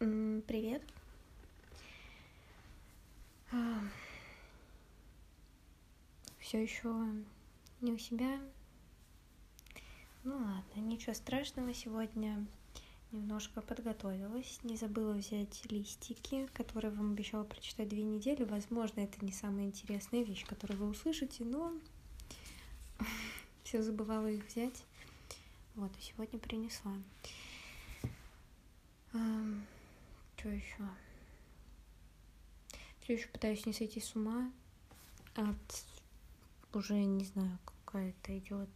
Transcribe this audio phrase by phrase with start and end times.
[0.00, 0.82] Привет.
[6.38, 6.88] Все еще
[7.82, 8.40] не у себя.
[10.24, 12.46] Ну ладно, ничего страшного сегодня.
[13.12, 18.44] Немножко подготовилась, не забыла взять листики, которые вам обещала прочитать две недели.
[18.44, 21.74] Возможно, это не самая интересная вещь, которую вы услышите, но
[23.64, 24.82] все забывала их взять.
[25.74, 26.94] Вот, и сегодня принесла.
[30.40, 30.88] Что еще?
[33.02, 34.50] Все еще пытаюсь не сойти с ума
[35.34, 35.84] от
[36.72, 38.70] уже не знаю, какая-то идет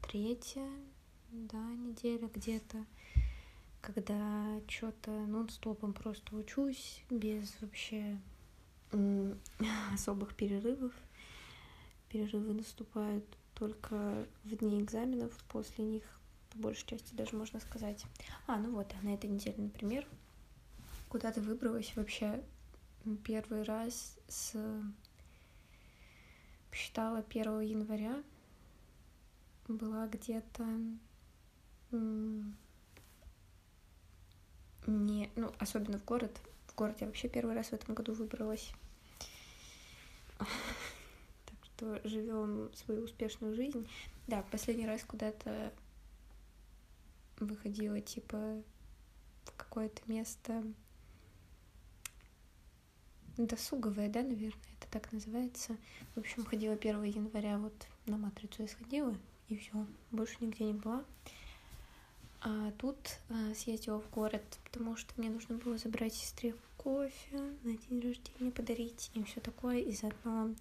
[0.00, 0.68] третья,
[1.30, 2.84] да, неделя где-то,
[3.80, 8.18] когда что-то нон-стопом просто учусь без вообще
[9.94, 10.92] особых перерывов.
[12.08, 16.02] Перерывы наступают только в дни экзаменов, после них
[16.50, 18.04] по большей части даже можно сказать.
[18.48, 20.08] А, ну вот, на этой неделе, например,
[21.12, 22.42] куда-то выбралась вообще
[23.22, 24.56] первый раз с
[26.70, 28.22] посчитала 1 января
[29.68, 30.66] была где-то
[34.86, 36.34] не, ну, особенно в город.
[36.68, 38.72] В город я вообще первый раз в этом году выбралась.
[41.44, 43.86] Так что живем свою успешную жизнь.
[44.28, 45.74] Да, последний раз куда-то
[47.38, 48.62] выходила, типа,
[49.44, 50.64] в какое-то место
[53.36, 55.76] досуговое, да, наверное, это так называется.
[56.14, 57.74] В общем, ходила 1 января, вот
[58.06, 59.14] на матрицу я сходила,
[59.48, 61.04] и все, больше нигде не была.
[62.44, 62.96] А тут
[63.28, 68.50] а, съездила в город, потому что мне нужно было забрать сестре кофе на день рождения,
[68.50, 70.52] подарить и все такое, и заодно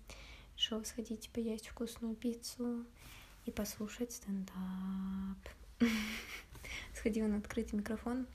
[0.56, 2.86] решила сходить поесть вкусную пиццу
[3.46, 5.40] и послушать стендап.
[6.94, 8.28] Сходила на открытый микрофон.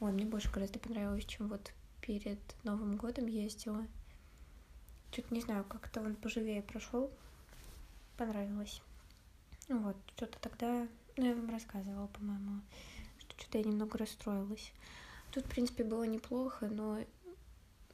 [0.00, 1.72] Ой, мне больше гораздо понравилось, чем вот
[2.06, 3.86] перед Новым годом ездила.
[5.10, 7.10] Чуть не знаю, как-то он поживее прошел.
[8.18, 8.82] Понравилось.
[9.68, 12.60] Вот, что-то тогда, ну, я вам рассказывала, по-моему,
[13.18, 14.72] что что-то я немного расстроилась.
[15.32, 17.00] Тут, в принципе, было неплохо, но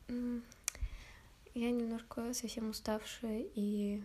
[0.08, 4.02] я немножко совсем уставшая, и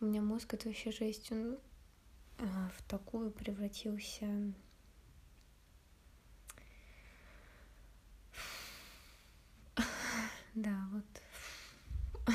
[0.00, 1.58] у меня мозг это вообще жесть, он
[2.38, 4.52] а, в такую превратился
[10.58, 12.34] Да, вот.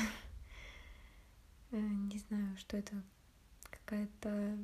[1.72, 2.94] Э, не знаю, что это
[3.68, 4.56] какая-то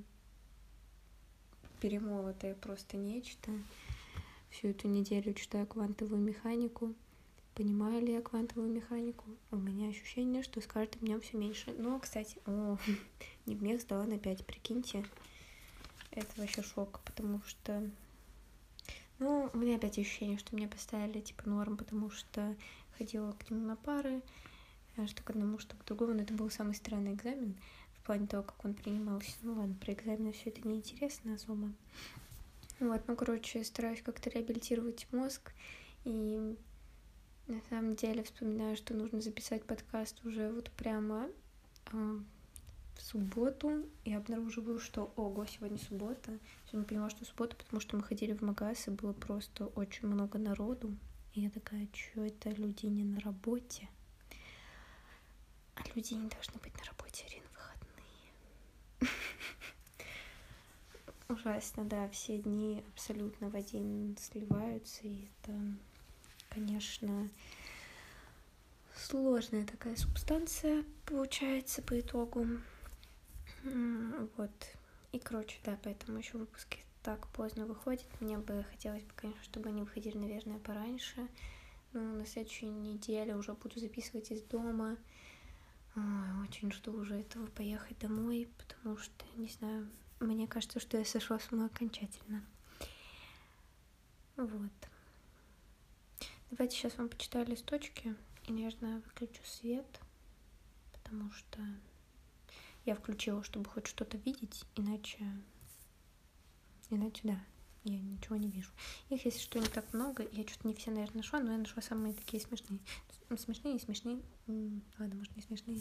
[1.81, 3.51] перемолотое просто нечто.
[4.49, 6.95] Всю эту неделю читаю квантовую механику.
[7.57, 9.25] Понимаю ли я квантовую механику?
[9.51, 11.75] У меня ощущение, что с каждым днем все меньше.
[11.77, 12.79] Но, кстати, о,
[13.47, 15.05] не в мех сдала на 5, прикиньте.
[16.13, 17.91] Это вообще шок, потому что...
[19.19, 22.57] Ну, у меня опять ощущение, что мне поставили типа норм, потому что
[23.01, 24.21] ходила к нему на пары,
[24.97, 27.57] э, что к одному, что к другому, но это был самый странный экзамен
[27.95, 29.33] в плане того, как он принимался.
[29.43, 31.73] Ну ладно, про экзамены все это неинтересно особо.
[32.79, 35.53] Вот, ну, короче, стараюсь как-то реабилитировать мозг,
[36.05, 36.57] и
[37.47, 41.29] на самом деле вспоминаю, что нужно записать подкаст уже вот прямо
[41.93, 42.19] э,
[42.97, 46.39] в субботу, и обнаруживаю, что, ого, сегодня суббота.
[46.67, 50.39] Сегодня поняла, что суббота, потому что мы ходили в магаз, и было просто очень много
[50.39, 50.95] народу.
[51.35, 53.89] И я такая, что это люди не на работе?
[55.77, 59.11] А люди не должны быть на работе, Ирина, выходные.
[61.29, 65.53] Ужасно, да, все дни абсолютно в один сливаются, и это,
[66.49, 67.29] конечно,
[68.97, 72.47] сложная такая субстанция получается по итогу.
[73.63, 74.51] Вот.
[75.13, 78.07] И, короче, да, поэтому еще выпуски так поздно выходит.
[78.21, 81.29] Мне бы хотелось бы, конечно, чтобы они выходили, наверное, пораньше.
[81.93, 84.97] Ну, на следующей неделе уже буду записывать из дома.
[85.97, 89.91] Ой, очень жду уже этого поехать домой, потому что, не знаю,
[90.21, 92.45] мне кажется, что я сошла с ума окончательно.
[94.37, 94.73] Вот.
[96.51, 98.15] Давайте сейчас вам почитаю листочки
[98.47, 100.01] и, наверное, выключу свет,
[100.93, 101.61] потому что
[102.85, 105.25] я включила, чтобы хоть что-то видеть, иначе
[106.91, 107.39] Иначе да,
[107.85, 108.71] я ничего не вижу.
[109.09, 110.27] Их, если что, не так много.
[110.33, 112.81] Я что-то не все, наверное, нашла, но я нашла самые такие смешные.
[113.37, 114.21] Смешные, смешные.
[114.99, 115.81] Ладно, может, не смешные.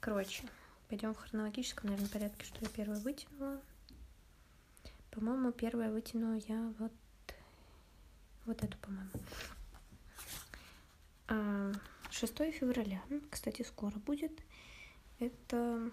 [0.00, 0.44] Короче,
[0.88, 3.60] пойдем в хронологическом, наверное, порядке, что я первое вытянула.
[5.10, 6.92] По-моему, первое вытянула я вот,
[8.44, 9.10] вот эту, по-моему.
[12.10, 14.32] 6 а, февраля, кстати, скоро будет.
[15.18, 15.90] Это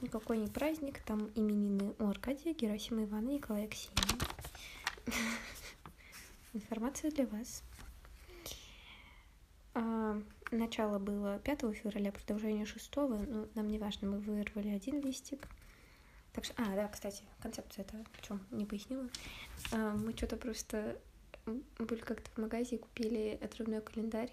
[0.00, 3.98] никакой не праздник, там именины у Аркадия, Герасима Ивана, Николая Ксении.
[6.54, 7.62] информация для вас.
[9.74, 10.20] А,
[10.50, 12.96] начало было 5 февраля, продолжение 6.
[12.96, 15.48] Ну, нам не важно, мы вырвали один листик.
[16.32, 19.08] Так что, а, да, кстати, концепция это в чем не пояснила.
[19.72, 20.98] А, мы что-то просто
[21.78, 24.32] были как-то в магазине, купили отрывной календарь,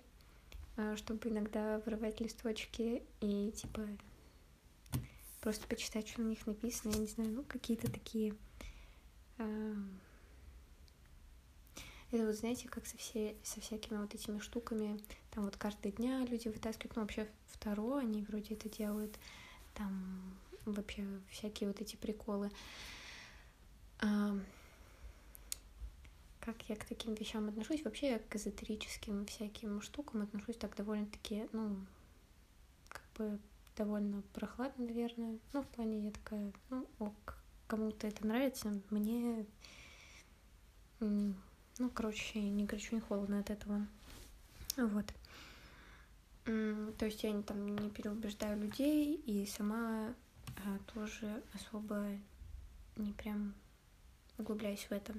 [0.78, 3.82] а, чтобы иногда вырывать листочки и, типа,
[5.42, 8.36] просто почитать, что на них написано, я не знаю, ну, какие-то такие...
[9.38, 9.74] А,
[12.12, 15.00] это вот, знаете, как со, все, со всякими вот этими штуками,
[15.32, 19.18] там вот карты дня люди вытаскивают, ну, вообще второе они вроде это делают,
[19.74, 22.52] там вообще всякие вот эти приколы.
[24.00, 24.38] А,
[26.40, 27.84] как я к таким вещам отношусь?
[27.84, 31.78] Вообще я к эзотерическим всяким штукам отношусь так довольно-таки, ну,
[32.90, 33.40] как бы
[33.76, 35.40] довольно прохладно, наверное.
[35.54, 37.38] Ну, в плане я такая, ну, ок,
[37.68, 39.46] кому-то это нравится, мне,
[41.00, 43.86] ну, короче, не горячо, не холодно от этого.
[44.78, 45.06] Вот.
[46.46, 50.14] То есть я там не переубеждаю людей и сама
[50.66, 52.08] а, тоже особо
[52.98, 53.54] не прям
[54.38, 55.14] углубляюсь в это.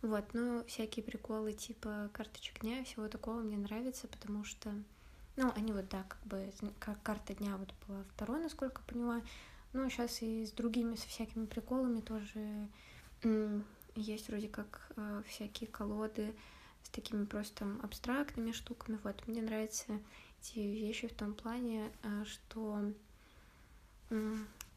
[0.00, 4.74] Вот, но всякие приколы типа карточек дня всего такого мне нравится, потому что,
[5.36, 9.22] ну, они вот, да, как бы, как карта дня вот была второй, насколько поняла,
[9.72, 12.68] ну, сейчас и с другими, со всякими приколами тоже
[13.94, 16.34] есть вроде как э, всякие колоды
[16.82, 18.98] с такими просто абстрактными штуками.
[19.04, 20.00] Вот, мне нравятся
[20.40, 22.92] эти вещи в том плане, э, что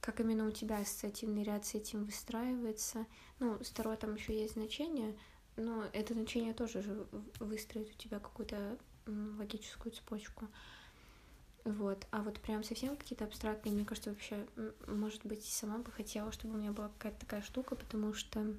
[0.06, 3.06] как именно у тебя ассоциативный ряд с этим выстраивается.
[3.40, 5.18] Ну, с Таро там еще есть значение,
[5.56, 7.08] но это значение тоже же
[7.40, 10.48] выстроит у тебя какую-то логическую цепочку.
[11.64, 12.06] Вот.
[12.12, 14.46] А вот прям совсем какие-то абстрактные, мне кажется, вообще,
[14.88, 18.54] может быть, сама бы хотела, чтобы у меня была какая-то такая штука, потому что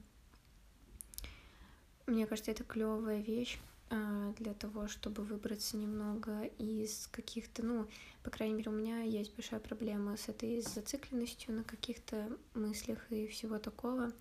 [2.07, 3.59] мне кажется, это клевая вещь.
[3.89, 7.87] А, для того, чтобы выбраться немного из каких-то, ну,
[8.25, 13.29] по крайней мере, у меня есть большая проблема с этой зацикленностью на каких-то мыслях и
[13.29, 14.13] всего такого.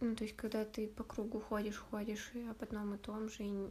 [0.00, 3.42] Ну, то есть, когда ты по кругу ходишь, ходишь и об одном и том же,
[3.42, 3.68] и,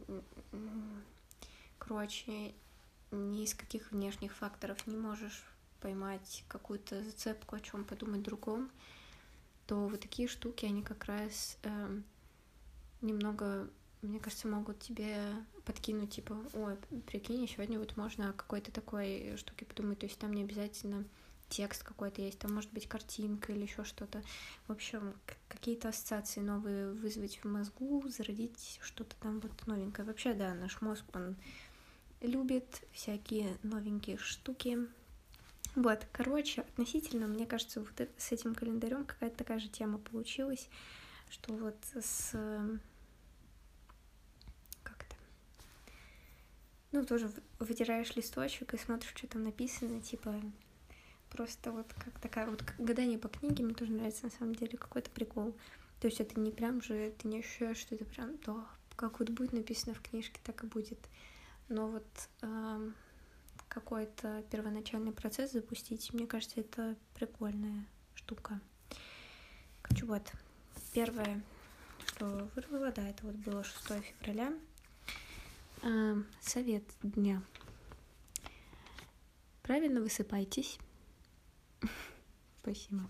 [1.78, 2.54] короче,
[3.10, 5.44] ни из каких внешних факторов не можешь
[5.80, 8.70] поймать какую-то зацепку, о чем подумать другом,
[9.66, 12.00] то вот такие штуки, они как раз э,
[13.00, 13.68] немного
[14.02, 15.18] мне кажется, могут тебе
[15.64, 16.76] подкинуть, типа, ой,
[17.06, 21.04] прикинь, сегодня вот можно о какой-то такой штуке подумать, то есть там не обязательно
[21.48, 24.22] текст какой-то есть, там может быть картинка или еще что-то.
[24.66, 25.14] В общем,
[25.48, 30.06] какие-то ассоциации новые вызвать в мозгу, зародить что-то там вот новенькое.
[30.06, 31.36] Вообще, да, наш мозг, он
[32.26, 34.78] любит всякие новенькие штуки.
[35.74, 40.68] Вот, короче, относительно, мне кажется, вот с этим календарем какая-то такая же тема получилась,
[41.28, 42.34] что вот с
[46.96, 50.40] ну, тоже выдираешь листочек и смотришь, что там написано, типа,
[51.30, 55.10] просто вот как такая вот гадание по книге, мне тоже нравится на самом деле какой-то
[55.10, 55.54] прикол.
[56.00, 58.64] То есть это не прям же, ты не ощущаешь, что это прям то,
[58.96, 60.98] как вот будет написано в книжке, так и будет.
[61.68, 62.06] Но вот
[62.42, 62.90] э,
[63.68, 67.84] какой-то первоначальный процесс запустить, мне кажется, это прикольная
[68.14, 68.60] штука.
[69.82, 70.32] Короче, вот,
[70.94, 71.42] первое,
[72.06, 74.52] что вырвала, да, это вот было 6 февраля,
[75.82, 77.42] а, совет дня.
[79.62, 80.78] Правильно высыпайтесь.
[82.62, 83.02] Спасибо.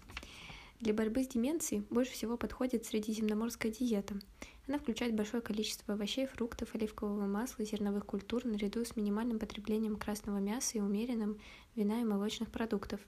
[0.80, 4.18] Для борьбы с деменцией больше всего подходит средиземноморская диета.
[4.68, 10.38] Она включает большое количество овощей, фруктов, оливкового масла, зерновых культур наряду с минимальным потреблением красного
[10.38, 11.40] мяса и умеренным
[11.76, 13.00] вина и молочных продуктов.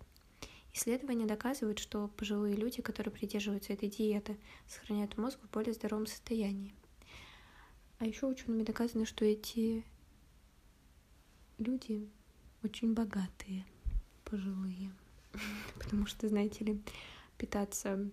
[0.73, 4.37] Исследования доказывают, что пожилые люди, которые придерживаются этой диеты,
[4.69, 6.75] сохраняют мозг в более здоровом состоянии.
[7.99, 9.85] А еще учеными доказано, что эти
[11.59, 12.09] люди
[12.63, 13.67] очень богатые,
[14.25, 14.93] пожилые.
[15.79, 16.81] Потому что, знаете ли,
[17.37, 18.09] питаться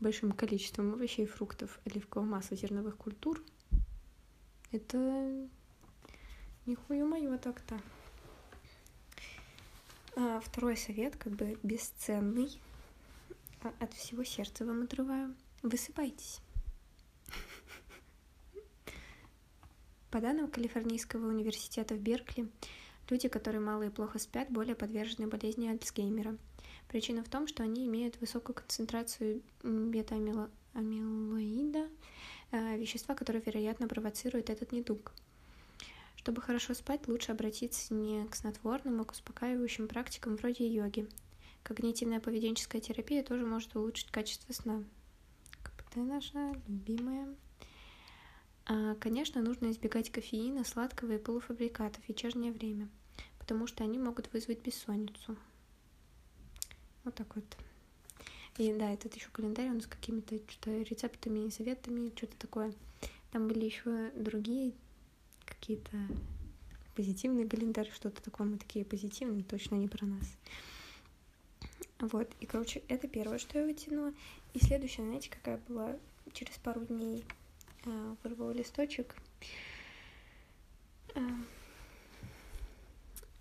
[0.00, 3.42] большим количеством овощей, фруктов, оливкового масла, зерновых культур—
[4.72, 5.48] это
[6.66, 7.80] нихуя моё так-то.
[10.16, 12.60] А второй совет, как бы бесценный,
[13.62, 15.34] а от всего сердца вам отрываю.
[15.62, 16.40] Высыпайтесь.
[20.10, 22.48] По данным Калифорнийского университета в Беркли,
[23.10, 26.36] люди, которые мало и плохо спят, более подвержены болезни Альцгеймера.
[26.88, 31.88] Причина в том, что они имеют высокую концентрацию бета-амилоида,
[32.52, 35.12] э, вещества, которое, вероятно, провоцирует этот недуг.
[36.16, 41.08] Чтобы хорошо спать, лучше обратиться не к снотворным, а к успокаивающим практикам вроде йоги.
[41.62, 44.84] Когнитивная поведенческая терапия тоже может улучшить качество сна.
[45.62, 47.34] КПТ наша любимая.
[48.66, 52.88] А, конечно, нужно избегать кофеина, сладкого и полуфабрикатов в вечернее время,
[53.38, 55.36] потому что они могут вызвать бессонницу.
[57.04, 57.44] Вот так вот.
[58.56, 62.72] И да, этот еще календарь, он с какими-то что-то рецептами, советами, что-то такое.
[63.32, 64.72] Там были еще другие
[65.44, 65.96] какие-то
[66.94, 68.46] позитивные календарь, что-то такое.
[68.46, 70.36] Мы такие позитивные, точно не про нас.
[71.98, 74.12] Вот, и, короче, это первое, что я вытянула.
[74.52, 75.96] И следующее, знаете, какая была
[76.32, 77.24] через пару дней
[77.84, 79.16] э, вырвала листочек.
[81.14, 81.20] Э,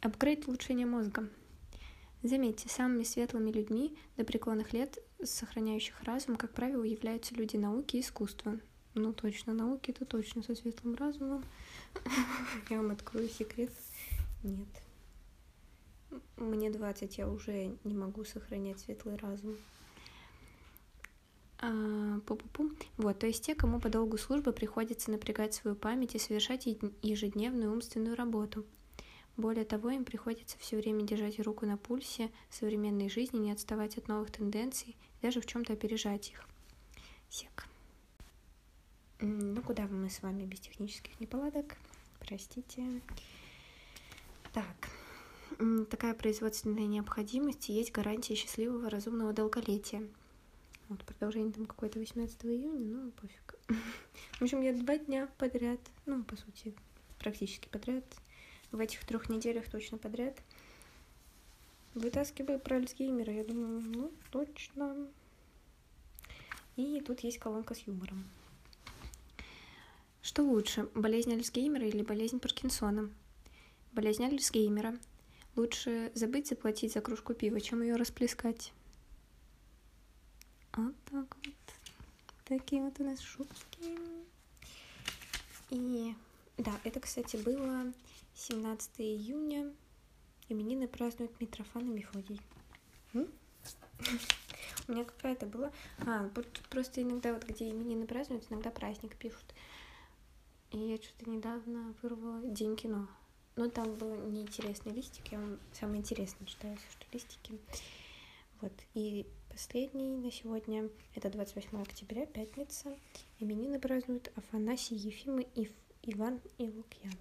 [0.01, 1.27] апгрейд улучшения мозга.
[2.23, 7.99] Заметьте, самыми светлыми людьми до преклонных лет, сохраняющих разум, как правило, являются люди науки и
[7.99, 8.57] искусства.
[8.93, 11.43] Ну, точно, науки это точно со светлым разумом.
[12.69, 13.73] Я вам открою секрет.
[14.41, 14.69] Нет.
[16.37, 19.57] Мне 20, я уже не могу сохранять светлый разум.
[21.59, 22.77] А, пу -пу -пу.
[22.97, 26.67] Вот, то есть те, кому по долгу службы приходится напрягать свою память и совершать
[27.01, 28.65] ежедневную умственную работу–
[29.35, 34.07] более того, им приходится все время держать руку на пульсе современной жизни, не отставать от
[34.07, 36.47] новых тенденций, даже в чем-то опережать их.
[37.29, 37.65] Сек.
[39.19, 41.77] Ну, куда мы с вами без технических неполадок?
[42.19, 43.01] Простите.
[44.53, 44.89] Так.
[45.89, 50.07] Такая производственная необходимость есть гарантия счастливого разумного долголетия.
[50.89, 53.55] Вот, продолжение там какое-то 18 июня, ну, пофиг.
[54.33, 56.75] В общем, я два дня подряд, ну, по сути,
[57.17, 58.03] практически подряд
[58.73, 60.37] в этих трех неделях точно подряд.
[61.93, 63.31] Вытаскиваю про Альцгеймера.
[63.31, 65.07] Я думаю, ну, точно.
[66.75, 68.25] И тут есть колонка с юмором.
[70.23, 73.09] Что лучше, болезнь Альцгеймера или болезнь Паркинсона?
[73.91, 74.97] Болезнь Альцгеймера.
[75.55, 78.73] Лучше забыть заплатить за кружку пива, чем ее расплескать.
[80.75, 81.53] Вот так вот.
[82.45, 83.99] Такие вот у нас шутки.
[85.69, 86.15] И
[86.57, 87.93] да, это, кстати, было
[88.35, 89.73] 17 июня.
[90.49, 92.41] Именины празднуют Митрофан и Мефодий.
[93.13, 93.27] М?
[94.87, 95.71] У меня какая-то была...
[96.05, 96.29] А,
[96.69, 99.45] просто иногда вот где именины празднуют, иногда праздник пишут.
[100.71, 103.07] И я что-то недавно вырвала День кино.
[103.55, 107.59] Но там был неинтересный листик, я вам самое интересное читаю, что листики.
[108.61, 112.97] Вот, и последний на сегодня, это 28 октября, пятница.
[113.39, 115.69] Именины празднуют Афанасий, Ефим и
[116.01, 117.13] Иван и Лукьян.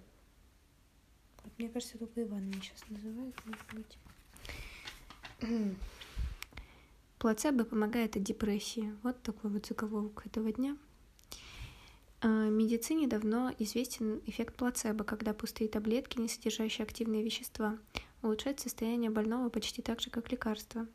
[1.57, 3.97] Мне кажется, только Иван меня сейчас называют, может быть.
[7.19, 8.93] Плацебо помогает от депрессии.
[9.03, 10.77] Вот такой вот заголовок этого дня.
[12.21, 17.77] В а, медицине давно известен эффект плацебо, когда пустые таблетки, не содержащие активные вещества,
[18.21, 20.87] улучшают состояние больного почти так же, как лекарства.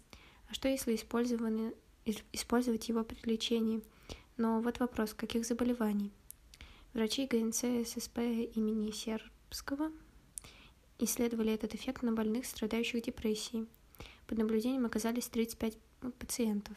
[0.48, 3.82] А что если использовать его при лечении?
[4.38, 6.12] Но вот вопрос, каких заболеваний?
[6.94, 8.18] Врачи ГНЦ ССП
[8.54, 9.92] имени Сербского
[10.98, 13.66] исследовали этот эффект на больных, страдающих депрессией.
[14.26, 15.78] Под наблюдением оказались 35
[16.18, 16.76] пациентов.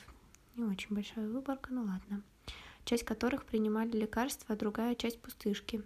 [0.55, 2.23] Не очень большая выборка, ну ладно.
[2.85, 5.83] Часть которых принимали лекарства, а другая часть пустышки.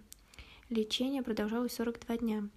[0.68, 2.48] Лечение продолжалось 42 дня.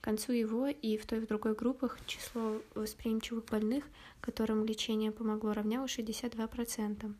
[0.00, 3.84] К концу его и в той и в другой группах число восприимчивых больных,
[4.20, 7.14] которым лечение помогло, равнялось 62%.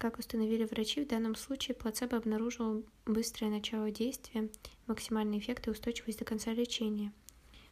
[0.00, 4.48] Как установили врачи, в данном случае плацебо обнаружил быстрое начало действия,
[4.86, 7.12] максимальный эффект и устойчивость до конца лечения.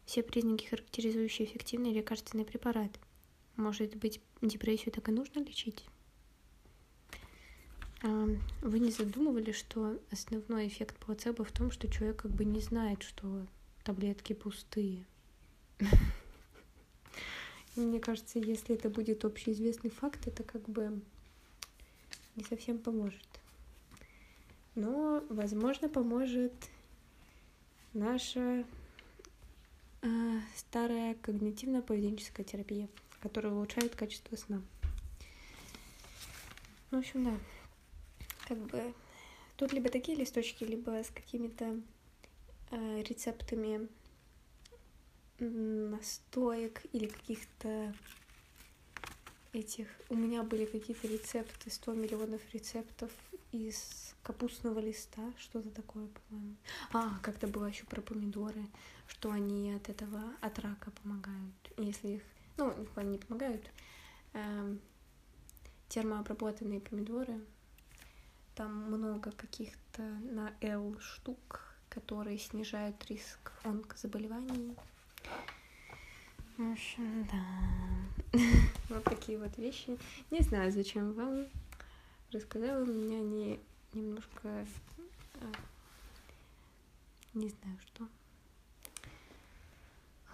[0.05, 2.91] Все признаки, характеризующие эффективный лекарственный препарат.
[3.57, 5.87] Может быть, депрессию так и нужно лечить?
[8.03, 8.27] А,
[8.61, 13.05] вы не задумывали, что основной эффект плацебо в том, что человек как бы не знает,
[13.05, 13.47] что
[13.85, 15.07] таблетки пустые?
[17.75, 21.01] Мне кажется, если это будет общеизвестный факт, это как бы
[22.38, 23.26] не совсем поможет.
[24.75, 26.52] Но, возможно, поможет
[27.92, 28.64] наша
[30.02, 32.88] э, старая когнитивно-поведенческая терапия,
[33.21, 34.62] которая улучшает качество сна.
[36.90, 37.37] В общем, да.
[38.47, 38.95] Как бы
[39.57, 41.80] тут либо такие листочки, либо с какими-то
[42.71, 43.88] э, рецептами
[45.40, 47.92] настоек или каких-то
[49.52, 49.88] этих...
[50.09, 53.11] У меня были какие-то рецепты, 100 миллионов рецептов
[53.52, 56.57] из капустного листа, что-то такое, по-моему.
[56.93, 58.67] А, как-то было еще про помидоры,
[59.07, 62.23] что они от этого, от рака помогают, если их...
[62.57, 63.71] Ну, не помогают.
[64.35, 64.81] Эм,
[65.88, 67.40] термообработанные помидоры,
[68.55, 74.76] там много каких-то на L штук, которые снижают риск онкозаболеваний.
[76.59, 78.38] В общем, да.
[78.88, 79.97] вот такие вот вещи.
[80.31, 81.47] Не знаю, зачем вам
[82.33, 82.85] рассказала.
[82.85, 83.61] Меня они
[83.95, 84.67] немножко
[87.35, 88.09] не знаю что.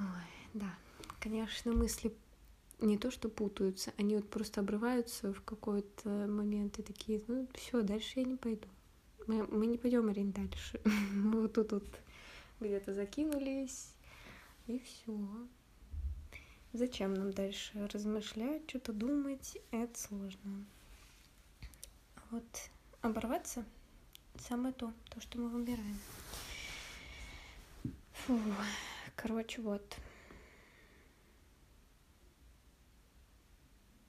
[0.01, 0.07] Ой,
[0.55, 0.75] да,
[1.21, 2.13] конечно, мысли
[2.81, 7.83] не то что путаются, они вот просто обрываются в какой-то момент и такие, ну все,
[7.83, 8.67] дальше я не пойду.
[9.27, 10.81] Мы, мы не пойдем, Арин, дальше.
[11.13, 12.01] Мы вот тут вот
[12.61, 13.91] где-то закинулись,
[14.67, 15.19] и все.
[16.75, 19.59] Зачем нам дальше размышлять, что-то думать?
[19.71, 20.67] Это сложно.
[22.33, 22.43] Вот
[23.01, 23.65] оборваться
[24.41, 25.97] самое то, то, что мы выбираем.
[28.11, 28.41] Фу.
[29.15, 29.97] Короче, вот.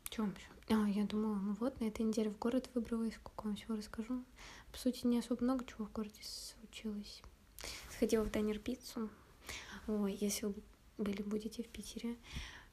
[0.10, 0.76] Чем еще?
[0.76, 4.24] А, я думала, ну вот, на этой неделе в город выбрала, сколько вам всего расскажу.
[4.72, 7.22] По сути, не особо много чего в городе случилось.
[7.92, 9.12] Сходила в Дайнер пиццу.
[9.86, 10.56] Ой, если вы
[10.98, 12.16] были, будете в Питере.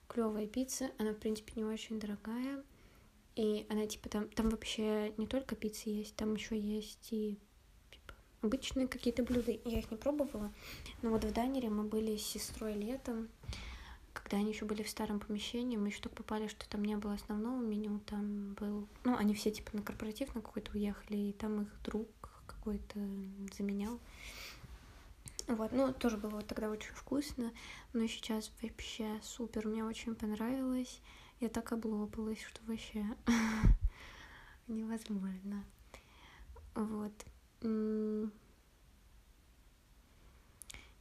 [0.08, 2.62] Клевая пицца, она, в принципе, не очень дорогая.
[3.34, 7.38] И она, типа, там, там вообще не только пицца есть, там еще есть и
[7.90, 9.52] типа, обычные какие-то блюда.
[9.64, 10.52] Я их не пробовала.
[11.00, 13.28] Но вот в Дайнере мы были с сестрой летом
[14.12, 17.14] когда они еще были в старом помещении, мы еще только попали, что там не было
[17.14, 18.86] основного меню, там был...
[19.04, 22.08] Ну, они все типа на корпоратив на какой-то уехали, и там их друг
[22.46, 22.98] какой-то
[23.56, 23.98] заменял.
[25.48, 27.52] Вот, ну, тоже было вот тогда очень вкусно,
[27.92, 31.00] но сейчас вообще супер, мне очень понравилось.
[31.40, 33.04] Я так облопалась, что вообще
[34.68, 35.64] невозможно.
[36.74, 37.12] Вот.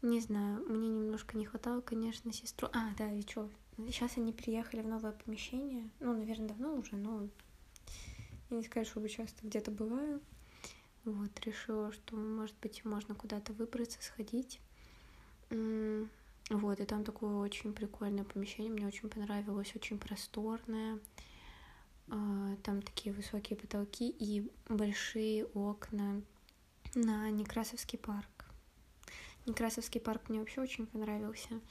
[0.02, 2.70] Не знаю, мне немножко не хватало, конечно, сестру.
[2.74, 3.50] А, да, и что?
[3.78, 5.90] Сейчас они переехали в новое помещение.
[6.00, 7.30] Ну, наверное, давно уже, но
[8.50, 10.22] я не скажу, чтобы часто где-то бываю.
[11.04, 14.60] Вот, решила, что, может быть, можно куда-то выбраться, сходить.
[15.50, 21.00] Вот, и там такое очень прикольное помещение, мне очень понравилось, очень просторное.
[22.10, 26.22] А, там такие высокие потолки и большие окна
[26.94, 28.46] на Некрасовский парк.
[29.46, 31.62] Некрасовский парк мне вообще очень понравился.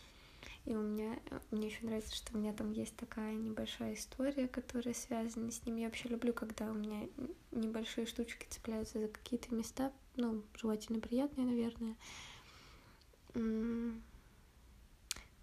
[0.66, 1.18] И у меня,
[1.50, 5.76] мне еще нравится, что у меня там есть такая небольшая история, которая связана с ним.
[5.76, 7.08] Я вообще люблю, когда у меня
[7.50, 11.96] небольшие штучки цепляются за какие-то места, ну, желательно приятные, наверное.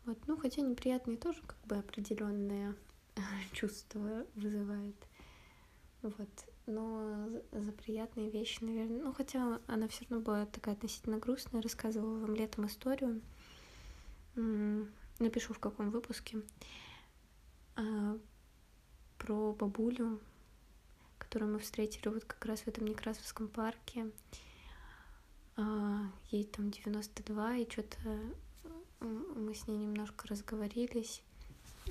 [0.06, 2.76] Вот, ну, хотя неприятные тоже как бы определенные
[3.54, 4.96] чувства вызывает.
[6.04, 6.30] Вот
[6.68, 9.02] но за приятные вещи, наверное.
[9.02, 11.62] Ну, хотя она все равно была такая относительно грустная.
[11.62, 13.22] Рассказывала вам летом историю.
[15.20, 16.42] Напишу в каком выпуске.
[17.76, 18.18] А,
[19.18, 20.20] про бабулю,
[21.18, 24.12] которую мы встретили вот как раз в этом Некрасовском парке.
[25.56, 27.98] А, ей там 92, и что-то
[29.00, 31.22] мы с ней немножко разговорились.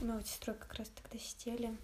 [0.00, 1.76] Мы вот сестрой как раз тогда сидели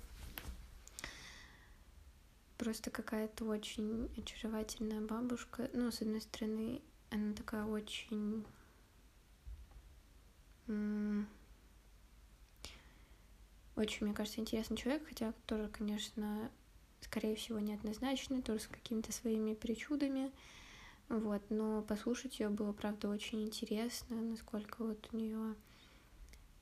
[2.62, 5.68] просто какая-то очень очаровательная бабушка.
[5.72, 8.44] Ну, с одной стороны, она такая очень...
[13.74, 16.50] Очень, мне кажется, интересный человек, хотя тоже, конечно,
[17.00, 20.30] скорее всего, неоднозначный, тоже с какими-то своими причудами.
[21.08, 25.54] Вот, но послушать ее было, правда, очень интересно, насколько вот у нее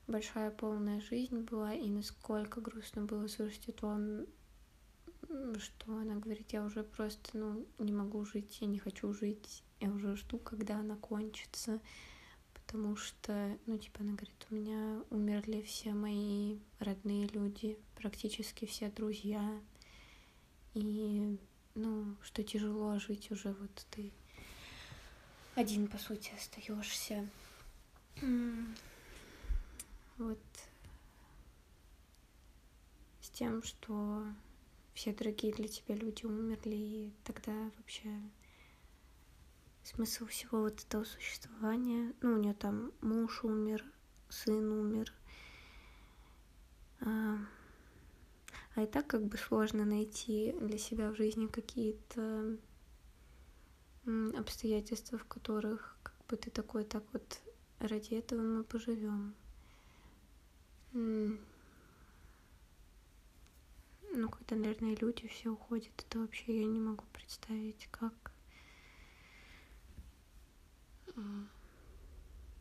[0.07, 4.25] большая полная жизнь была, и насколько грустно было слушать о том,
[5.57, 9.89] что она говорит, я уже просто, ну, не могу жить, я не хочу жить, я
[9.89, 11.79] уже жду, когда она кончится,
[12.71, 18.89] потому что, ну, типа, она говорит, у меня умерли все мои родные люди, практически все
[18.89, 19.59] друзья,
[20.73, 21.37] и,
[21.75, 24.13] ну, что тяжело жить уже, вот ты
[25.55, 27.27] один, по сути, остаешься.
[30.17, 30.39] Вот
[33.19, 34.25] с тем, что
[34.93, 38.07] все дорогие для тебя люди умерли, и тогда вообще
[39.83, 42.13] смысл всего вот этого существования.
[42.21, 43.83] Ну, у нее там муж умер,
[44.29, 45.13] сын умер.
[47.01, 47.37] А,
[48.75, 52.57] а и так как бы сложно найти для себя в жизни какие-то
[54.35, 57.39] обстоятельства, в которых как бы ты такой, так вот
[57.79, 59.35] ради этого мы поживем.
[60.93, 61.37] Ну,
[64.29, 68.30] когда, наверное, люди все уходят, это вообще я не могу представить, как.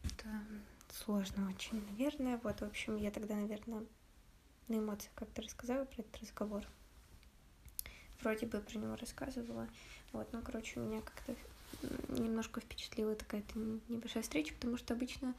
[0.02, 0.44] Это
[0.92, 2.38] сложно очень, наверное.
[2.42, 3.84] Вот, в общем, я тогда, наверное,
[4.68, 6.66] на эмоциях как-то рассказала про этот разговор.
[8.20, 9.68] Вроде бы про него рассказывала.
[10.12, 11.34] Вот, ну, короче, меня как-то
[12.08, 13.58] немножко впечатлила такая-то
[13.88, 15.34] небольшая встреча, потому что обычно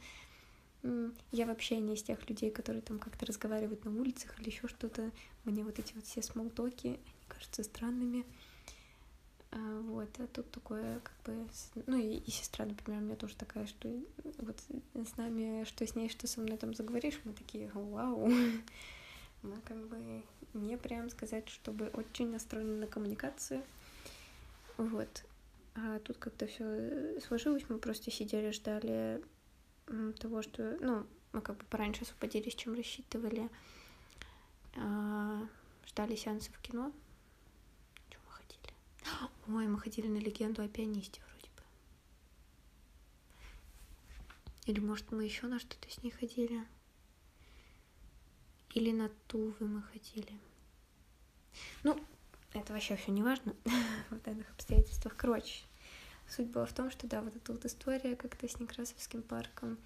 [1.30, 5.12] я вообще не из тех людей, которые там как-то разговаривают на улицах или еще что-то.
[5.44, 6.98] Мне вот эти вот все смолтоки, они
[7.28, 8.24] кажутся странными.
[9.54, 11.46] А, вот, а тут такое, как бы,
[11.86, 13.88] ну и, и сестра, например, у меня тоже такая, что
[14.38, 14.58] вот
[14.94, 18.28] с нами, что с ней, что со мной там заговоришь, мы такие, вау,
[19.42, 20.22] мы как бы
[20.54, 23.62] не прям сказать, чтобы очень настроены на коммуникацию,
[24.78, 25.24] вот.
[25.74, 29.22] А тут как-то все сложилось, мы просто сидели, ждали
[30.18, 33.50] того, что, ну, мы как бы пораньше освободились, чем рассчитывали,
[34.76, 35.46] а,
[35.86, 36.90] ждали сеанса в кино.
[39.54, 41.62] Ой, мы ходили на легенду о пианисте вроде бы.
[44.64, 46.66] Или, может, мы еще на что-то с ней ходили?
[48.72, 50.32] Или на Тувы мы ходили?
[51.82, 52.02] Ну,
[52.54, 53.54] это вообще все не важно
[54.10, 55.14] в данных обстоятельствах.
[55.16, 55.64] Короче,
[56.26, 59.76] суть была в том, что да, вот эта вот история как-то с Некрасовским парком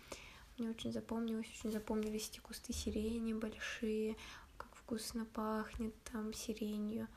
[0.58, 4.16] мне очень запомнилась, очень запомнились эти кусты сирени большие,
[4.56, 7.08] как вкусно пахнет там сиренью.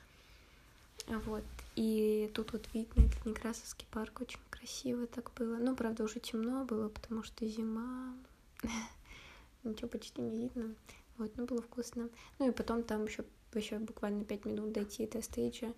[1.08, 1.44] Вот.
[1.76, 5.58] И тут вот видно этот Некрасовский парк, очень красиво так было.
[5.58, 8.16] Ну, правда, уже темно было, потому что зима.
[9.64, 10.76] Ничего почти не видно.
[11.18, 12.10] Вот, ну, было вкусно.
[12.38, 15.74] Ну, и потом там еще еще буквально пять минут дойти до стейджа.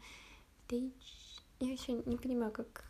[0.66, 0.92] Стейдж...
[1.60, 2.84] Я еще не понимаю, как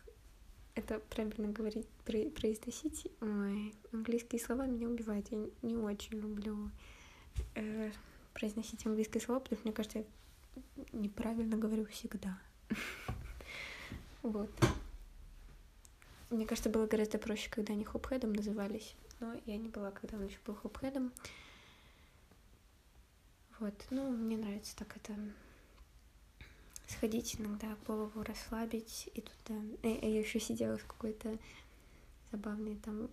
[0.74, 3.06] это правильно говорить, произносить.
[3.20, 5.30] Ой, английские слова меня убивают.
[5.30, 6.70] Я не очень люблю
[7.54, 7.90] э,
[8.32, 10.04] произносить английские слова, потому что мне кажется, я
[10.92, 12.38] неправильно говорю всегда.
[14.22, 14.50] Вот.
[16.30, 18.94] Мне кажется, было гораздо проще, когда они хопхедом назывались.
[19.20, 21.12] Но я не была, когда он еще был хопхедом.
[23.58, 25.14] Вот, ну, мне нравится так это
[26.88, 29.60] сходить иногда, голову расслабить, и туда...
[29.82, 31.38] Я, я еще сидела в какой-то
[32.30, 33.10] забавной там...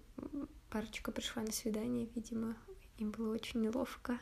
[0.70, 2.56] Парочка пришла на свидание, видимо,
[2.98, 4.20] им было очень неловко.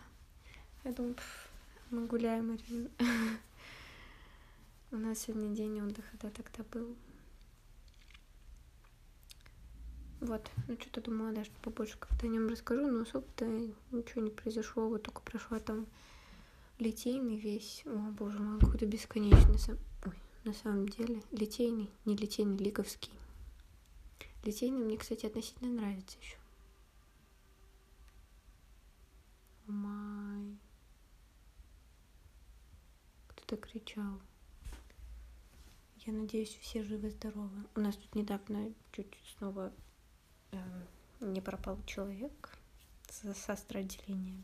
[0.83, 1.15] Я думаю,
[1.91, 2.57] мы гуляем,
[4.91, 6.95] У нас сегодня день отдыха, да, тогда был.
[10.21, 13.45] Вот, ну что-то думала, да, что побольше как-то о нем расскажу, но особо-то
[13.91, 15.85] ничего не произошло, вот только прошла там
[16.79, 19.57] Литейный весь, о боже мой, какой-то бесконечный.
[20.05, 23.11] Ой, на самом деле, литейный, не литейный, лиговский.
[24.43, 26.37] Литейный мне, кстати, относительно нравится еще.
[29.65, 30.26] Май.
[33.47, 34.19] Кто-то кричал.
[36.05, 37.63] Я надеюсь, все живы-здоровы.
[37.75, 39.71] У нас тут недавно чуть снова
[40.51, 40.57] э,
[41.21, 42.57] не пропал человек
[43.09, 44.43] со, со отделения.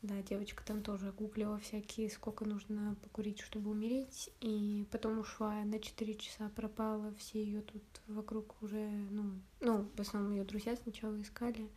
[0.00, 4.30] Да, девочка там тоже гуглила всякие, сколько нужно покурить, чтобы умереть.
[4.40, 7.12] И потом ушла на 4 часа, пропала.
[7.18, 11.68] Все ее тут вокруг уже, ну, ну, в основном ее друзья сначала искали.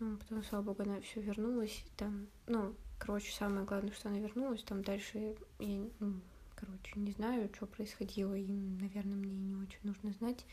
[0.00, 1.84] Ну, потом, слава богу, она все вернулась.
[1.96, 4.62] Там, ну, короче, самое главное, что она вернулась.
[4.62, 6.20] Там дальше я, ну,
[6.54, 8.34] короче, не знаю, что происходило.
[8.34, 10.44] И, наверное, мне не очень нужно знать.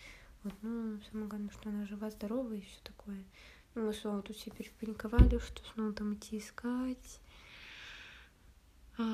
[0.43, 3.23] Вот, ну, самое главное, что она жива, здорова и все такое.
[3.73, 7.19] Мы снова тут все перепаниковали, что снова там идти искать.
[8.97, 9.05] Ой,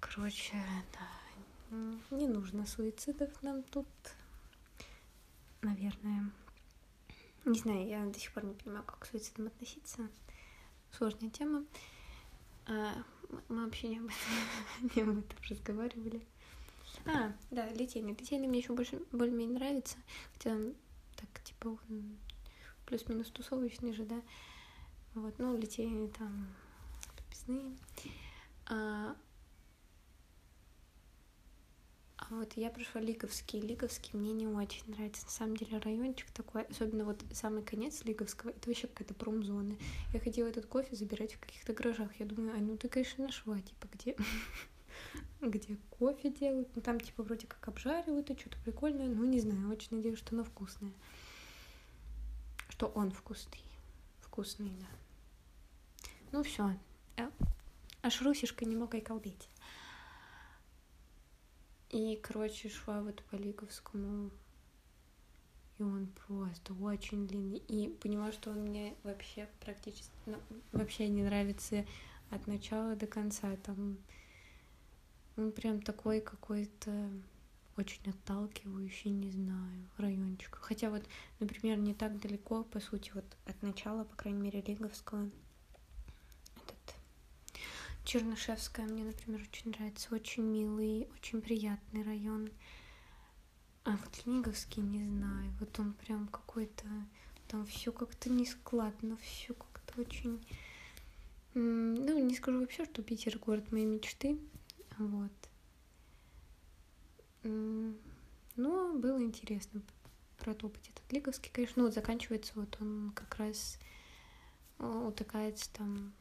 [0.00, 1.76] короче, да,
[2.10, 3.86] не нужно суицидов нам тут,
[5.62, 6.30] наверное.
[7.46, 10.08] Не знаю, я до сих пор не понимаю, как к суицидам относиться.
[10.92, 11.64] Сложная тема.
[12.72, 13.02] А,
[13.48, 16.24] мы вообще не об этом, не об этом разговаривали.
[17.04, 18.12] А, да, литейный.
[18.12, 19.96] Литейный мне еще больше более-менее нравится.
[20.34, 20.74] Хотя он
[21.16, 22.16] так, типа, он
[22.86, 24.22] плюс-минус тусовочный же, да.
[25.14, 26.46] Вот, ну, литейные там
[27.16, 27.76] подписные.
[28.66, 29.16] А,
[32.18, 33.60] а вот я прошла Лиговский.
[33.60, 35.24] Лиговский мне не очень нравится.
[35.24, 39.76] На самом деле райончик такой, особенно вот самый конец Лиговского, это вообще какая-то промзона.
[40.12, 42.10] Я ходила этот кофе забирать в каких-то гаражах.
[42.18, 44.16] Я думаю, а ну ты, конечно, нашла, типа, где
[45.40, 46.68] где кофе делают.
[46.74, 49.08] Ну, там, типа, вроде как обжаривают и что-то прикольное.
[49.08, 50.92] Ну, не знаю, очень надеюсь, что оно вкусное
[52.80, 53.60] что он вкусный.
[54.22, 56.08] Вкусный, да.
[56.32, 56.74] Ну все.
[57.18, 57.28] Э,
[58.02, 59.50] аж русишка не мог и колбить.
[61.90, 64.30] И, короче, шла вот по Лиговскому,
[65.78, 67.58] и он просто очень длинный.
[67.58, 70.36] И поняла, что он мне вообще практически, ну,
[70.72, 71.84] вообще не нравится
[72.30, 73.56] от начала до конца.
[73.56, 73.98] Там
[75.36, 77.10] он прям такой какой-то
[77.76, 80.58] очень отталкивающий, не знаю, райончик.
[80.60, 81.02] Хотя вот,
[81.38, 85.30] например, не так далеко, по сути, вот от начала, по крайней мере, Лиговского,
[88.04, 90.14] Чернышевская мне, например, очень нравится.
[90.14, 92.50] Очень милый, очень приятный район.
[93.84, 96.84] А вот Лиговский, не знаю, вот он прям какой-то,
[97.48, 100.44] там все как-то нескладно, все как-то очень...
[101.54, 104.38] Ну, не скажу вообще, что Питер город моей мечты,
[104.98, 105.32] вот.
[107.42, 109.82] Но было интересно
[110.38, 111.74] протопать этот лиговский, конечно.
[111.82, 113.78] Ну, вот заканчивается вот он как раз
[114.78, 116.12] утыкается там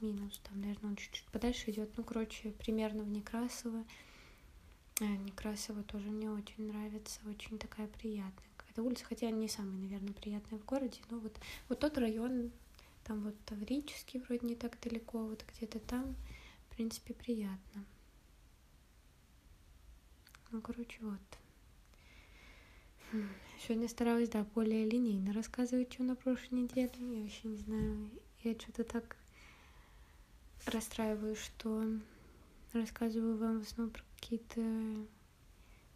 [0.00, 1.90] плюс-минус, там, наверное, он чуть-чуть подальше идет.
[1.96, 3.84] Ну, короче, примерно в Некрасово.
[5.00, 10.12] А, Некрасово тоже мне очень нравится, очень такая приятная какая-то улица, хотя не самая, наверное,
[10.12, 12.50] приятная в городе, но вот, вот тот район,
[13.04, 16.14] там вот Таврический вроде не так далеко, вот где-то там,
[16.68, 17.84] в принципе, приятно.
[20.50, 21.20] Ну, короче, вот.
[23.62, 26.90] Сегодня старалась, да, более линейно рассказывать, что на прошлой неделе.
[26.98, 28.10] Я вообще не знаю.
[28.42, 29.16] Я что-то так
[30.66, 31.84] расстраиваюсь, что
[32.72, 34.60] рассказываю вам в основном про какие-то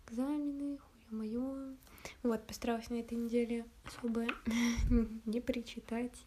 [0.06, 1.74] экзамены, хуё моё.
[2.22, 4.26] Вот, постаралась на этой неделе особо
[5.26, 6.26] не причитать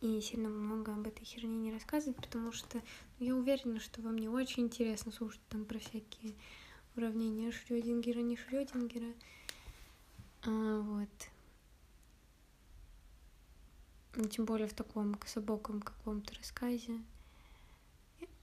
[0.00, 2.80] и сильно много об этой херне не рассказывать, потому что
[3.18, 6.34] ну, я уверена, что вам не очень интересно слушать там про всякие
[6.96, 9.12] уравнения Шрёдингера, не Шрёдингера.
[10.42, 11.08] А, вот.
[14.16, 17.00] Ну, тем более в таком кособоком каком-то рассказе.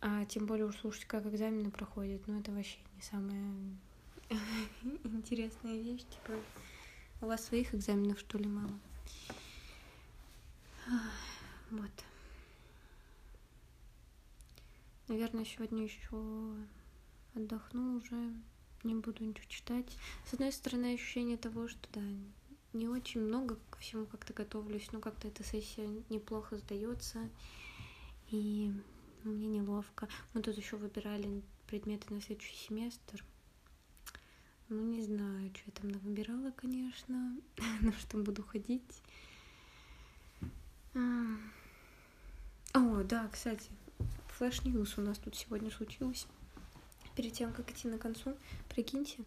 [0.02, 2.28] А тем более уж слушать, как экзамены проходят.
[2.28, 3.54] Ну, это вообще не самая
[5.04, 6.02] интересная вещь.
[6.02, 6.34] Типа,
[7.22, 8.74] у вас своих экзаменов, что ли, мало?
[11.70, 11.92] Вот.
[15.08, 16.56] Наверное, сегодня еще
[17.34, 18.34] отдохну уже,
[18.84, 19.86] не буду ничего читать.
[20.26, 22.02] С одной стороны, ощущение того, что да,
[22.74, 27.30] не очень много ко всему как-то готовлюсь, но как-то эта сессия неплохо сдается,
[28.30, 28.72] и
[29.24, 30.08] мне неловко.
[30.34, 33.24] Мы тут еще выбирали предметы на следующий семестр.
[34.70, 37.38] Ну, не знаю, что я там выбирала, конечно,
[37.82, 39.02] на что буду ходить.
[40.94, 43.70] О, да, кстати,
[44.30, 46.26] flash news у нас тут сегодня случилось
[47.16, 48.38] перед тем, как идти к концу,
[48.70, 49.24] прикиньте,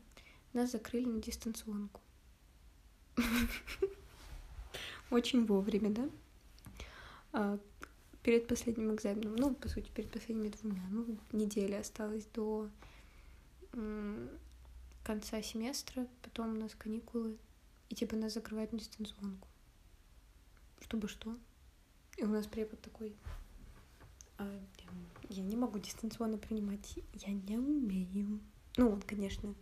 [0.52, 2.00] нас закрыли на дистанционку.
[5.10, 6.10] Очень вовремя, да?
[7.32, 7.58] А,
[8.22, 12.68] перед последним экзаменом, ну, по сути, перед последними двумя, ну, неделя осталась до
[15.02, 17.36] конца семестра, потом у нас каникулы,
[17.88, 19.48] и типа нас закрывают на дистанционку.
[20.80, 21.36] Чтобы что?
[22.16, 23.16] И у нас препод такой,
[24.38, 24.60] а,
[25.28, 28.40] я не могу дистанционно принимать, я не умею.
[28.76, 29.54] Ну, он, конечно,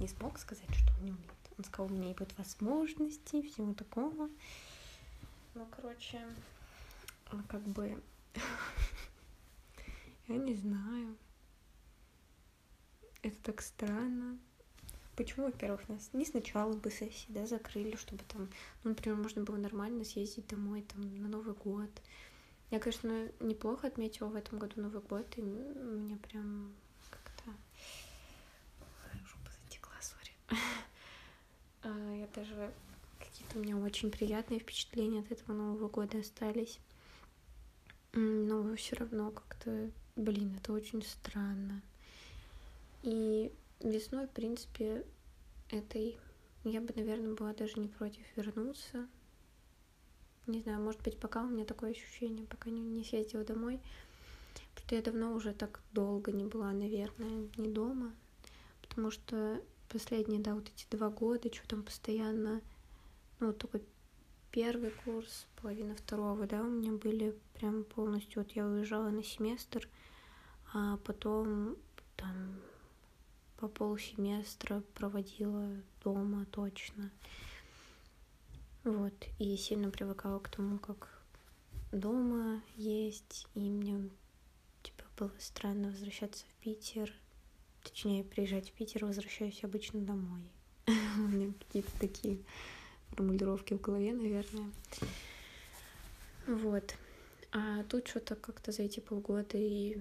[0.00, 1.37] не смог сказать, что он не умеет.
[1.58, 4.30] Он сказал, у меня будут возможности, всего такого.
[5.54, 6.24] Ну, короче,
[7.48, 8.00] как бы,
[10.28, 11.16] я не знаю.
[13.22, 14.38] Это так странно.
[15.16, 18.48] Почему, во-первых, нас не сначала бы сессии, да, закрыли, чтобы там,
[18.84, 21.90] ну, например, можно было нормально съездить домой там на Новый год,
[22.70, 26.74] я, конечно, неплохо отметила в этом году Новый год, и меня прям
[27.08, 27.50] как-то...
[29.24, 30.32] Жопа затекла, сори.
[32.18, 32.72] Я даже...
[33.18, 36.78] Какие-то у меня очень приятные впечатления от этого Нового года остались.
[38.12, 41.82] Но все равно как-то, блин, это очень странно.
[43.02, 45.04] И весной, в принципе,
[45.70, 46.16] этой
[46.64, 49.08] я бы, наверное, была даже не против вернуться
[50.48, 53.80] не знаю, может быть, пока у меня такое ощущение, пока не, не съездила домой.
[54.74, 58.14] Потому что я давно уже так долго не была, наверное, не дома.
[58.80, 62.60] Потому что последние, да, вот эти два года, что там постоянно,
[63.40, 63.80] ну, вот только
[64.50, 69.88] первый курс, половина второго, да, у меня были прям полностью, вот я уезжала на семестр,
[70.72, 71.76] а потом
[72.16, 72.60] там
[73.58, 75.68] по полсеместра проводила
[76.02, 77.10] дома точно.
[78.84, 81.22] Вот, и сильно привыкала к тому, как
[81.92, 84.08] дома есть, и мне,
[84.82, 87.12] типа, было странно возвращаться в Питер,
[87.82, 90.42] точнее, приезжать в Питер, возвращаюсь обычно домой.
[90.86, 92.38] У меня какие-то такие
[93.10, 94.70] формулировки в голове, наверное.
[96.46, 96.94] Вот.
[97.52, 99.98] А тут что-то как-то за эти полгода и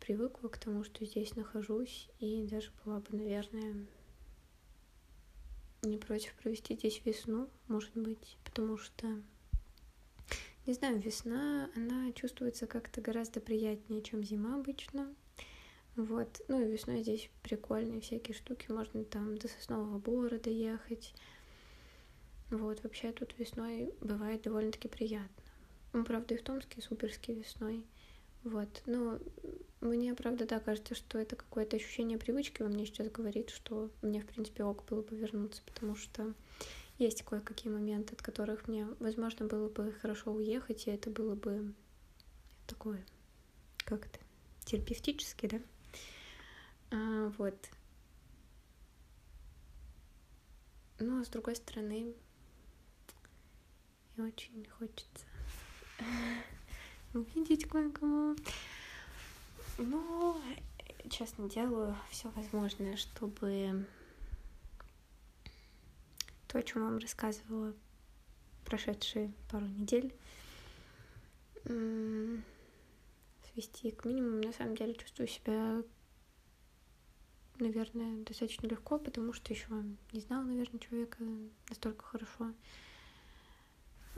[0.00, 3.86] привыкла к тому, что здесь нахожусь, и даже была бы, наверное,
[5.82, 9.06] не против провести здесь весну, может быть, потому что,
[10.66, 15.14] не знаю, весна, она чувствуется как-то гораздо приятнее, чем зима обычно.
[15.96, 21.14] Вот, ну и весной здесь прикольные всякие штуки, можно там до Соснового Бора доехать.
[22.50, 25.44] Вот, вообще тут весной бывает довольно-таки приятно.
[25.92, 27.84] Ну, правда, и в Томске суперски весной.
[28.42, 29.20] Вот, но
[29.80, 34.20] мне, правда, да, кажется, что это какое-то ощущение привычки во мне сейчас говорит, что мне,
[34.20, 36.34] в принципе, ок было бы вернуться, потому что
[36.98, 41.72] есть кое-какие моменты, от которых мне, возможно, было бы хорошо уехать, и это было бы
[42.66, 43.04] такое,
[43.78, 44.18] как то
[44.64, 45.60] терапевтически, да?
[46.94, 47.56] А, вот.
[51.00, 52.14] Но, с другой стороны,
[54.16, 55.26] и очень хочется
[57.14, 58.36] увидеть кое-кого.
[59.78, 60.40] Но,
[61.10, 63.84] честно, делаю все возможное, чтобы
[66.46, 67.74] то, о чем вам рассказывала
[68.64, 70.14] прошедшие пару недель,
[73.52, 74.44] свести к минимуму.
[74.44, 75.82] На самом деле чувствую себя,
[77.58, 79.66] наверное, достаточно легко, потому что еще
[80.12, 81.18] не знала, наверное, человека
[81.68, 82.52] настолько хорошо,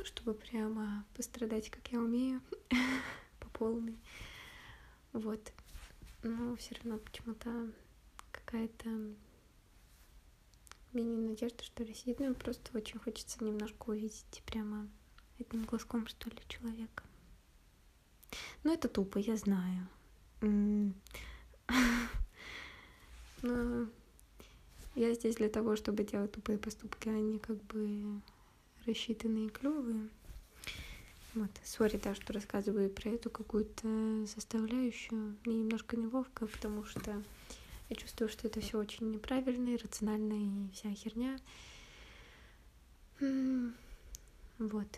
[0.05, 2.40] чтобы прямо пострадать, как я умею,
[3.40, 3.99] по полной.
[5.12, 5.53] Вот.
[6.22, 7.72] Но все равно почему-то
[8.33, 8.88] какая-то
[10.92, 11.94] мини-надежда, что ли.
[12.18, 14.88] Ну, просто очень хочется немножко увидеть прямо
[15.38, 17.05] одним глазком, что ли, человека.
[18.64, 19.88] Ну, это тупо, я знаю.
[23.42, 23.87] Но
[24.94, 28.20] я здесь для того, чтобы делать тупые поступки, а не как бы
[28.87, 30.09] рассчитанные и клевые.
[31.35, 35.37] Вот, сори, да, что рассказываю про эту какую-то составляющую.
[35.44, 37.22] Мне немножко неловко, потому что
[37.90, 41.38] я чувствую, что это все очень неправильно, и рационально и вся херня.
[44.59, 44.88] Вот.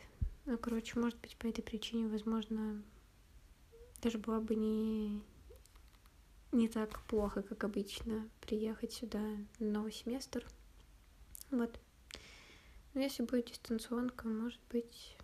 [0.47, 2.81] Ну, короче, может быть, по этой причине, возможно,
[4.01, 5.21] даже было бы не,
[6.53, 9.21] не так плохо, как обычно, приехать сюда
[9.59, 10.47] на новый семестр.
[11.51, 11.79] Вот.
[12.95, 15.17] Но если будет дистанционка, может быть,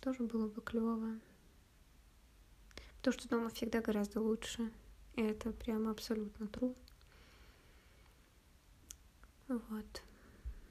[0.00, 1.18] тоже было бы клево.
[2.98, 4.72] Потому что дома всегда гораздо лучше.
[5.16, 6.76] И это прямо абсолютно true.
[9.48, 10.02] Вот.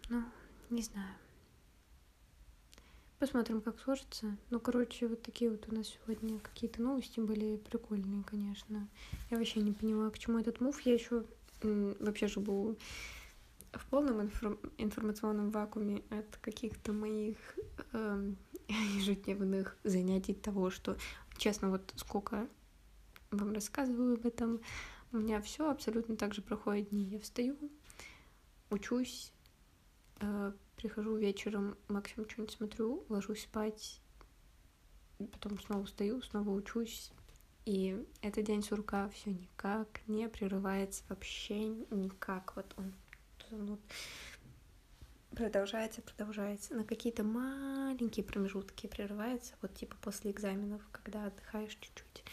[0.09, 0.23] Ну,
[0.69, 1.15] не знаю.
[3.19, 4.38] Посмотрим, как сложится.
[4.49, 8.88] Ну, короче, вот такие вот у нас сегодня какие-то новости были прикольные, конечно.
[9.29, 10.79] Я вообще не понимаю, к чему этот мув.
[10.82, 11.25] Я еще
[11.62, 12.77] вообще живу
[13.73, 17.38] в полном информ информационном вакууме от каких-то моих
[17.91, 18.32] э,
[18.95, 20.95] ежедневных занятий того, что,
[21.38, 22.47] честно, вот сколько
[23.32, 24.62] вам рассказываю об этом,
[25.12, 27.03] у меня все абсолютно так же проходит дни.
[27.03, 27.58] Я встаю,
[28.69, 29.34] учусь,
[30.21, 33.99] э, прихожу вечером, максимум что-нибудь смотрю, ложусь спать,
[35.17, 37.11] потом снова встаю, снова учусь.
[37.65, 42.55] И этот день сурка все никак не прерывается вообще никак.
[42.55, 42.93] Вот он,
[43.51, 43.79] вот
[45.31, 46.73] продолжается, продолжается.
[46.75, 52.23] На какие-то маленькие промежутки прерывается, вот типа после экзаменов, когда отдыхаешь чуть-чуть.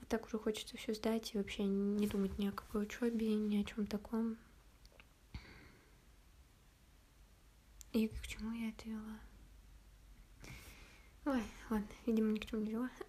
[0.00, 3.60] А так уже хочется все сдать и вообще не думать ни о какой учебе, ни
[3.60, 4.36] о чем таком.
[7.96, 9.18] И к чему я это вела?
[11.24, 12.90] Ой, ладно, видимо, ни к чему не вела.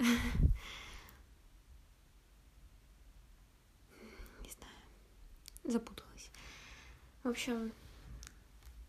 [4.41, 4.78] Не знаю.
[5.65, 6.32] Запуталась.
[7.21, 7.73] В общем,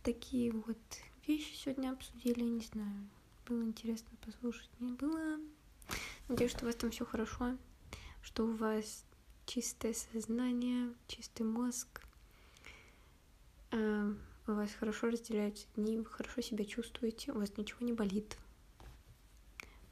[0.04, 0.78] такие вот
[1.26, 3.08] вещи сегодня обсудили, не знаю.
[3.46, 4.70] Было интересно послушать.
[4.78, 5.40] Не было.
[6.28, 7.58] Надеюсь, что у вас там все хорошо,
[8.22, 9.04] что у вас
[9.46, 12.02] чистое сознание, чистый мозг,
[13.72, 14.20] эм,
[14.52, 18.37] у вас хорошо разделяются дни, вы хорошо себя чувствуете, у вас ничего не болит.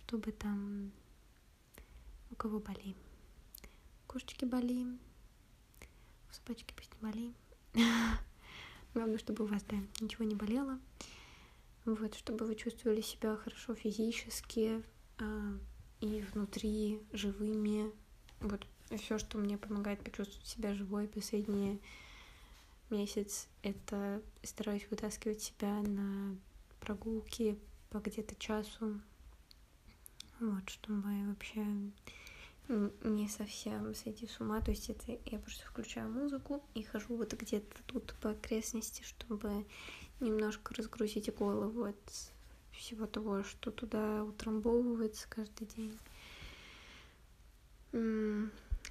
[0.07, 0.93] Чтобы там
[2.31, 2.97] у кого боли.
[4.07, 7.35] Кошечки боли, у собачки пусть не боли.
[8.95, 10.79] Главное, чтобы у вас, да, ничего не болело.
[11.85, 14.83] Вот, чтобы вы чувствовали себя хорошо физически
[15.19, 15.59] э,
[16.01, 17.93] и внутри живыми.
[18.41, 18.67] Вот
[18.97, 21.79] все, что мне помогает почувствовать себя живой последние
[22.91, 26.37] месяц это стараюсь вытаскивать себя на
[26.81, 27.59] прогулки
[27.91, 29.01] по где-то часу.
[30.41, 31.65] Вот, чтобы вообще
[32.69, 34.61] не совсем сойти с ума.
[34.61, 39.67] То есть это я просто включаю музыку и хожу вот где-то тут по окрестности, чтобы
[40.21, 42.33] немножко разгрузить голову от
[42.73, 45.99] всего того, что туда утрамбовывается каждый день.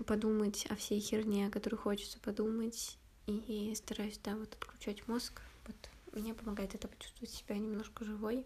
[0.06, 2.98] Подумать о всей херне, о которой хочется подумать,
[3.28, 5.42] и стараюсь, да, вот отключать мозг.
[5.66, 5.76] Вот
[6.14, 8.46] мне помогает это почувствовать себя немножко живой.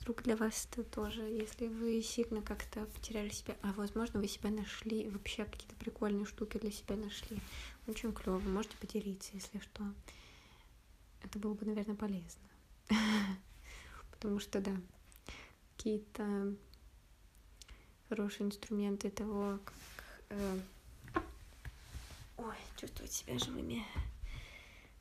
[0.00, 4.50] Вдруг для вас это тоже, если вы сильно как-то потеряли себя, а возможно вы себя
[4.50, 7.38] нашли, вообще какие-то прикольные штуки для себя нашли.
[7.86, 9.84] Очень клево, можете поделиться, если что.
[11.22, 12.48] Это было бы, наверное, полезно.
[14.10, 14.74] Потому что, да,
[15.76, 16.54] какие-то
[18.08, 19.74] хорошие инструменты того, как
[20.30, 20.60] э,
[22.40, 23.84] ой, чувствовать себя живыми,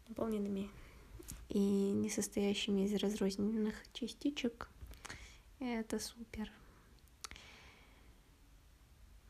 [0.07, 0.69] наполненными
[1.47, 4.69] и не состоящими из разрозненных частичек.
[5.59, 6.51] Это супер.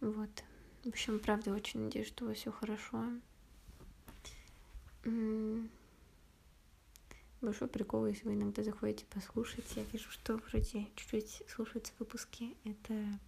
[0.01, 0.43] Вот.
[0.84, 3.05] В общем, правда, очень надеюсь, что у вас все хорошо.
[7.41, 9.66] большой прикол, если вы иногда заходите послушать.
[9.76, 12.55] Я вижу, что вроде чуть-чуть слушаются выпуски.
[12.64, 13.20] Это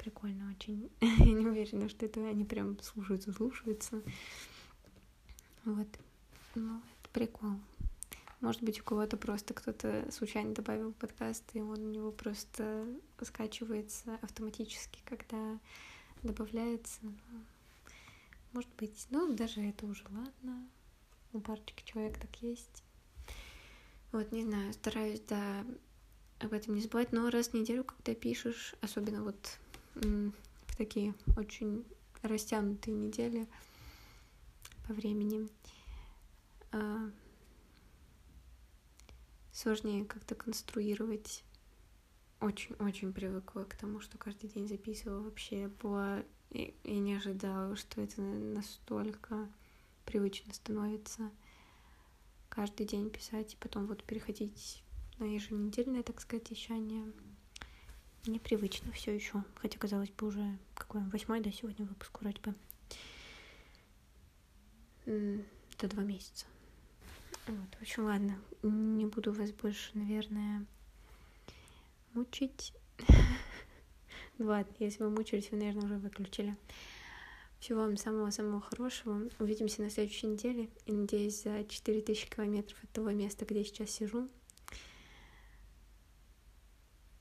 [0.00, 0.90] прикольно очень.
[1.00, 4.02] Я не уверена, что это они прям слушаются, слушаются.
[5.64, 5.88] Вот.
[6.54, 7.52] Ну, это прикол.
[8.40, 12.86] Может быть, у кого-то просто кто-то случайно добавил подкаст, и он у него просто
[13.22, 15.58] скачивается автоматически, когда
[16.22, 17.00] добавляется.
[18.52, 20.66] Может быть, ну, даже это уже ладно.
[21.34, 22.82] У парочки человек так есть.
[24.12, 25.64] Вот, не знаю, стараюсь, да,
[26.38, 29.58] об этом не забывать, но раз в неделю, когда пишешь, особенно вот
[29.94, 31.84] в такие очень
[32.22, 33.46] растянутые недели
[34.86, 35.48] по времени,
[36.72, 37.10] а,
[39.52, 41.44] сложнее как-то конструировать.
[42.40, 45.22] Очень-очень привыкла к тому, что каждый день записывала.
[45.22, 46.22] Вообще была...
[46.50, 49.48] И, и не ожидала, что это настолько
[50.04, 51.30] привычно становится
[52.48, 54.82] каждый день писать и потом вот переходить
[55.18, 57.12] на еженедельное, так сказать, вещание.
[58.26, 59.42] Непривычно все еще.
[59.56, 62.54] Хотя, казалось бы, уже какой восьмой, да, сегодня выпуск вроде бы.
[65.06, 66.46] Это два месяца.
[67.46, 68.38] Вот, в общем, ладно.
[68.62, 70.66] Не буду вас больше, наверное,
[72.12, 72.74] мучить.
[74.38, 76.56] Ладно, если вы мучились, вы, наверное, уже выключили.
[77.58, 79.28] Всего вам самого-самого хорошего.
[79.38, 80.68] Увидимся на следующей неделе.
[80.86, 84.28] И надеюсь, за 4000 километров от того места, где я сейчас сижу.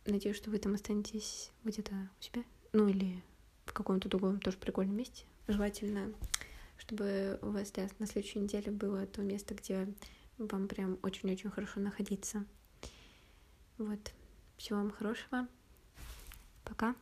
[0.10, 2.44] Надеюсь, что вы там останетесь где-то у себя.
[2.74, 3.22] Ну или
[3.66, 5.26] в каком-то другом тоже прикольном месте.
[5.48, 6.14] Желательно,
[6.78, 9.88] чтобы у вас да, на следующей неделе было то место, где
[10.38, 12.46] вам прям очень-очень хорошо находиться.
[13.78, 14.00] Вот.
[14.58, 15.48] Всего вам хорошего.
[16.66, 16.96] Пока.